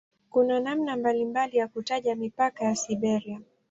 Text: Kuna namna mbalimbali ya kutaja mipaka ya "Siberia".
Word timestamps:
Kuna 0.29 0.59
namna 0.59 0.97
mbalimbali 0.97 1.57
ya 1.57 1.67
kutaja 1.67 2.15
mipaka 2.15 2.65
ya 2.65 2.75
"Siberia". 2.75 3.41